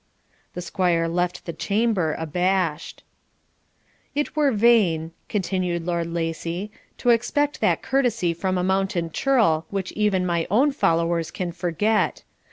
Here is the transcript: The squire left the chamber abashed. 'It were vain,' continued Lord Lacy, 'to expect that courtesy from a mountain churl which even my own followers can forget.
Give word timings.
The 0.55 0.63
squire 0.63 1.07
left 1.07 1.45
the 1.45 1.53
chamber 1.53 2.15
abashed. 2.17 3.03
'It 4.15 4.35
were 4.35 4.51
vain,' 4.51 5.11
continued 5.29 5.85
Lord 5.85 6.07
Lacy, 6.07 6.71
'to 6.97 7.11
expect 7.11 7.61
that 7.61 7.83
courtesy 7.83 8.33
from 8.33 8.57
a 8.57 8.63
mountain 8.63 9.11
churl 9.11 9.67
which 9.69 9.91
even 9.91 10.25
my 10.25 10.47
own 10.49 10.71
followers 10.71 11.29
can 11.29 11.51
forget. 11.51 12.23